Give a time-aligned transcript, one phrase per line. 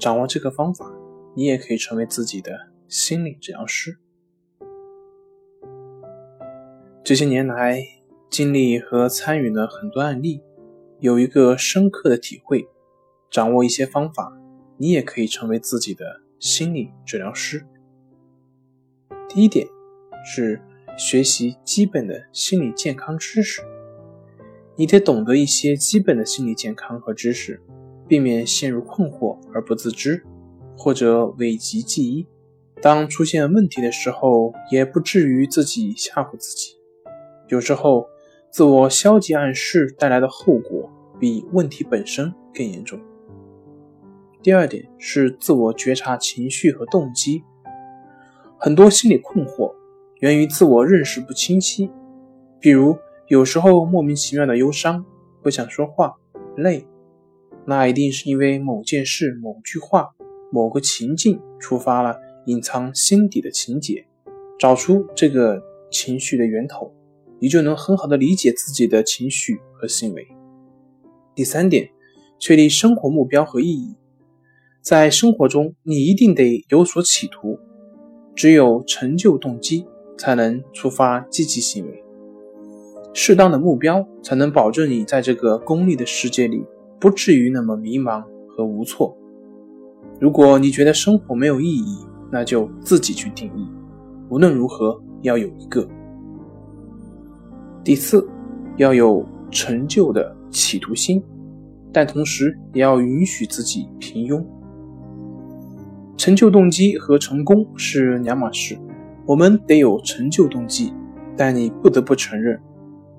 [0.00, 0.90] 掌握这个方法，
[1.36, 3.98] 你也可以成为自己的心理治疗师。
[7.04, 7.82] 这些年来，
[8.30, 10.42] 经历和参与了很多案例，
[11.00, 12.66] 有一个深刻的体会：
[13.30, 14.32] 掌握一些方法，
[14.78, 17.66] 你也可以成为自己的心理治疗师。
[19.28, 19.66] 第一点
[20.24, 20.62] 是
[20.96, 23.60] 学习基本的心理健康知识，
[24.76, 27.60] 你得懂得一些基本的心理健康和知识。
[28.10, 30.24] 避免陷入困惑而不自知，
[30.76, 32.26] 或者讳疾忌医。
[32.82, 36.74] 当出现问题的时候，也不至于自己吓唬自己。
[37.46, 38.08] 有时候，
[38.50, 42.98] 自我消极暗示带来的后果比问题本身更严重。
[44.42, 47.44] 第二点是自我觉察情绪和动机。
[48.58, 49.72] 很多心理困惑
[50.18, 51.88] 源于自我认识不清晰，
[52.58, 55.04] 比如有时候莫名其妙的忧伤，
[55.42, 56.16] 不想说话，
[56.56, 56.84] 累。
[57.66, 60.10] 那一定是因为某件事、某句话、
[60.50, 64.06] 某个情境触发了隐藏心底的情节，
[64.58, 66.92] 找出这个情绪的源头，
[67.38, 70.26] 你就能很好的理解自己的情绪和行为。
[71.34, 71.90] 第三点，
[72.38, 73.94] 确立生活目标和意义。
[74.82, 77.58] 在生活中，你一定得有所企图，
[78.34, 79.86] 只有成就动机，
[80.18, 82.02] 才能触发积极行为。
[83.12, 86.64] 适当的目标，才能保证你在这个功利的世界里。
[87.00, 89.16] 不至于那么迷茫和无措。
[90.20, 93.66] 如果你觉得生活没有意义，那就自己去定义。
[94.28, 95.88] 无论如何，要有一个。
[97.82, 98.28] 第四，
[98.76, 101.22] 要有成就的企图心，
[101.90, 104.44] 但同时也要允许自己平庸。
[106.18, 108.78] 成就动机和成功是两码事。
[109.24, 110.92] 我们得有成就动机，
[111.34, 112.60] 但你不得不承认，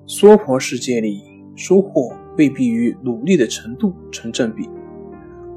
[0.06, 1.20] 娑婆世界里
[1.56, 2.14] 收获。
[2.38, 4.68] 未必与努力的程度成正比，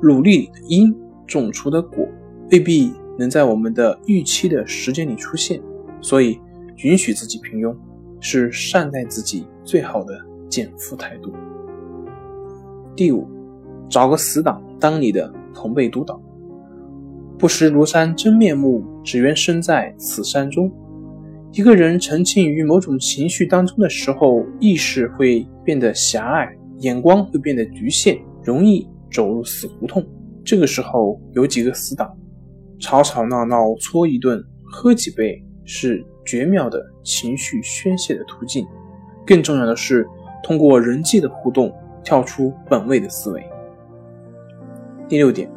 [0.01, 0.93] 努力的因
[1.25, 2.07] 种出的果
[2.51, 5.61] 未必能在我们的预期的时间里出现，
[6.01, 6.39] 所以
[6.83, 7.75] 允许自己平庸
[8.19, 10.13] 是善待自己最好的
[10.49, 11.31] 减负态度。
[12.95, 13.27] 第五，
[13.89, 16.21] 找个死党当你的同辈督导，
[17.37, 20.71] 不识庐山真面目，只缘身在此山中。
[21.51, 26.53] 一个人沉浸于某种情绪当中的时候，意识会变得狭隘。
[26.79, 30.05] 眼光会变得局限，容易走入死胡同。
[30.43, 32.15] 这个时候有几个死党，
[32.79, 38.67] 吵吵闹闹搓一顿，喝几杯，是绝妙的情绪宣泄的途径。
[39.25, 40.07] 更重要的是，
[40.43, 43.43] 通过人际的互动，跳出本位的思维。
[45.07, 45.49] 第六点，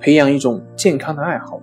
[0.00, 1.60] 培养一种健康的爱好。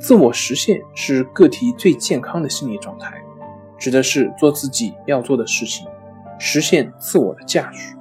[0.00, 3.14] 自我实现是个体最健康的心理状态，
[3.78, 5.86] 指的是做自己要做的事情。
[6.38, 7.96] 实现自我的价值，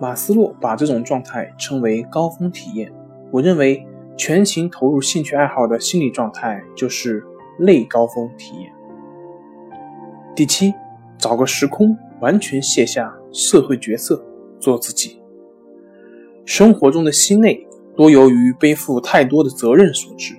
[0.00, 2.92] 马斯洛把这种状态称为高峰体验。
[3.30, 7.22] 我认为，全情投入兴趣爱好的心理状态就是
[7.58, 8.72] 类高峰体验。
[10.34, 10.74] 第七，
[11.18, 14.24] 找个时空，完全卸下社会角色，
[14.58, 15.20] 做自己。
[16.44, 20.34] 生活中的心累多由于背负太多的责任所致。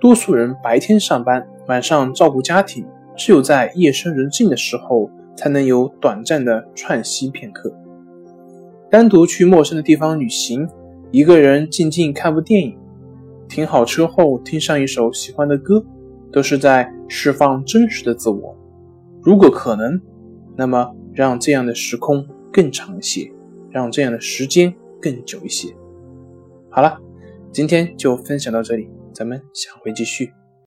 [0.00, 2.86] 多数人白天上班，晚上照顾家庭，
[3.16, 5.10] 只有在夜深人静的时候。
[5.38, 7.72] 才能有短暂的喘息片刻。
[8.90, 10.68] 单独去陌生的地方旅行，
[11.12, 12.76] 一个人静静看部电影，
[13.48, 15.84] 停好车后听上一首喜欢的歌，
[16.32, 18.58] 都是在释放真实的自我。
[19.22, 20.00] 如果可能，
[20.56, 23.30] 那么让这样的时空更长一些，
[23.70, 25.72] 让这样的时间更久一些。
[26.68, 26.98] 好了，
[27.52, 30.32] 今天就分享到这里，咱们下回继续。